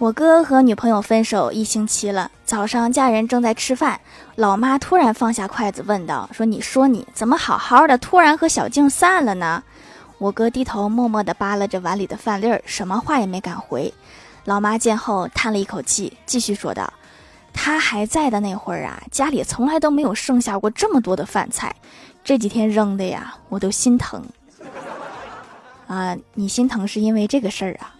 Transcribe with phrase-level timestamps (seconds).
[0.00, 2.30] 我哥和女朋友分手一星期了。
[2.46, 4.00] 早上，家人正在吃饭，
[4.34, 9.62] 老妈突然放下筷子问道：‘说你说你怎么好好的？’突然和小静散了呢。
[10.16, 13.92] 我哥低头默默地扒拉着碗里的饭粒儿，什么话也没敢回。
[14.46, 16.90] 老妈见后叹了一口气，继续说道
[17.52, 21.76] ：‘他还在的那会儿啊，家里从来都没有剩下过这么多的饭菜。
[22.24, 24.24] 这几天扔的呀，我都心疼
[25.86, 26.16] 啊。
[26.32, 27.92] 你心疼是因为这个事儿啊？’